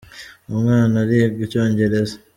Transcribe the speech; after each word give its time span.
Umwana 0.51 0.95
ariga 1.03 1.37
icyongereza. 1.45 2.15